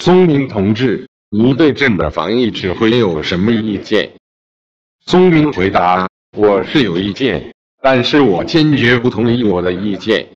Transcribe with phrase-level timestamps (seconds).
[0.00, 4.10] 松明同志，你对朕的防疫指挥有什么意见？
[5.04, 10.26] 松明回答：我是有意见，但是我坚决不同意我的意见。